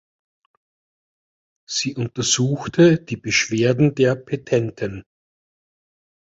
Sie 1.67 1.93
untersuchte 1.95 2.99
die 2.99 3.17
Beschwerden 3.17 3.93
der 3.93 4.15
Petenten. 4.15 5.03